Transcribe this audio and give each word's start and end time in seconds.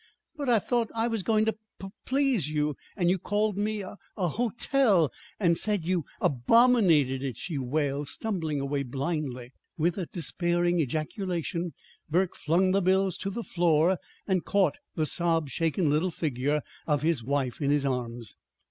"But 0.35 0.49
I 0.49 0.57
thought 0.57 0.89
I 0.95 1.07
was 1.07 1.21
going 1.21 1.45
to 1.45 1.55
p 1.79 1.87
please 2.07 2.49
you, 2.49 2.75
and 2.97 3.07
you 3.11 3.19
called 3.19 3.55
me 3.55 3.81
a 3.81 3.91
h 4.17 4.31
hotel, 4.31 5.11
and 5.39 5.55
said 5.55 5.85
you 5.85 6.05
a 6.19 6.25
abominated 6.25 7.21
it!" 7.21 7.37
she 7.37 7.59
wailed, 7.59 8.07
stumbling 8.07 8.59
away 8.59 8.81
blindly. 8.81 9.53
With 9.77 9.99
a 9.99 10.07
despairing 10.07 10.79
ejaculation 10.79 11.75
Burke 12.09 12.33
flung 12.35 12.71
the 12.71 12.81
bills 12.81 13.15
to 13.19 13.29
the 13.29 13.43
floor, 13.43 13.99
and 14.25 14.43
caught 14.43 14.79
the 14.95 15.05
sob 15.05 15.49
shaken 15.49 15.87
little 15.91 16.09
figure 16.09 16.63
of 16.87 17.03
his 17.03 17.23
wife 17.23 17.61
in 17.61 17.69
his 17.69 17.85
arms. 17.85 18.33